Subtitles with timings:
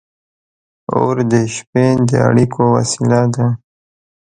[0.95, 3.47] •اور د شپې د اړیکو وسیله وه.